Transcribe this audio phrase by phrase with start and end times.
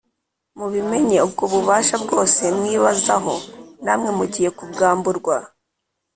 [0.57, 3.33] mubimenye ubwo bubasha bwose mwibazaho
[3.83, 5.35] namwe mugiye kubwamburwa